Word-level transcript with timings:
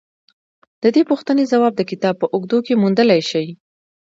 د 0.83 0.83
دې 0.95 1.03
پوښتنې 1.09 1.43
ځواب 1.51 1.73
د 1.77 1.81
کتاب 1.91 2.15
په 2.19 2.27
اوږدو 2.33 2.57
کې 2.65 2.79
موندلای 2.81 3.21
شئ 3.29 3.47